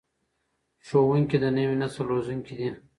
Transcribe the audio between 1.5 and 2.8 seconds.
نوي نسل روزونکي دي.